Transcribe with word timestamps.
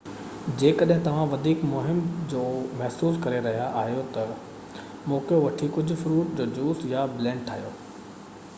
جيڪڏهن 0.61 1.01
توهان 1.07 1.27
وڌيڪ 1.33 1.65
مُهم 1.73 1.99
جُو 2.31 2.41
محسوس 2.79 3.19
ڪري 3.25 3.41
رهيا 3.49 3.67
آهيو 3.83 4.01
ته 4.15 4.33
موقعو 5.13 5.39
وٺي 5.45 5.71
ڪجهه 5.77 6.01
فروٽ 6.05 6.33
جو 6.41 6.49
جوس 6.57 6.83
يا 6.95 7.05
بلينڊ 7.19 7.47
ٺاهيو 7.51 7.73